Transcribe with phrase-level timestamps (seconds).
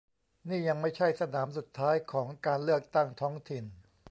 [0.49, 3.65] นี่ยังไม่ใช่สนามสุดท้ายของการเลือกตั้งท้องถิ่น